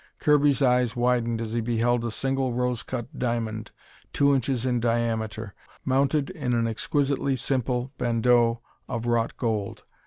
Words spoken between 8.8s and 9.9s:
of wrought gold.